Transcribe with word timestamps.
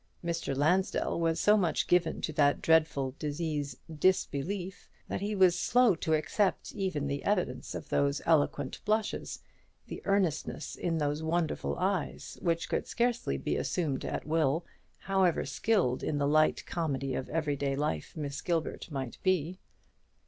Mr. 0.25 0.57
Lansdell 0.57 1.19
was 1.19 1.39
so 1.39 1.55
much 1.55 1.85
given 1.85 2.21
to 2.21 2.33
that 2.33 2.59
dreadful 2.59 3.13
disease, 3.19 3.77
disbelief, 3.99 4.89
that 5.07 5.21
he 5.21 5.35
was 5.35 5.53
slow 5.55 5.93
to 5.93 6.15
accept 6.15 6.73
even 6.73 7.05
the 7.05 7.23
evidence 7.23 7.75
of 7.75 7.89
those 7.89 8.19
eloquent 8.25 8.81
blushes, 8.83 9.43
the 9.85 10.01
earnestness 10.05 10.75
in 10.75 10.97
those 10.97 11.21
wonderful 11.21 11.75
eyes, 11.77 12.39
which 12.41 12.67
could 12.67 12.87
scarcely 12.87 13.37
be 13.37 13.55
assumed 13.55 14.03
at 14.03 14.25
will, 14.25 14.65
however 15.01 15.45
skilled 15.45 16.01
in 16.01 16.17
the 16.17 16.27
light 16.27 16.65
comedy 16.65 17.13
of 17.13 17.29
every 17.29 17.55
day 17.55 17.75
life 17.75 18.15
Mrs. 18.17 18.43
Gilbert 18.43 18.89
might 18.89 19.19
be. 19.21 19.59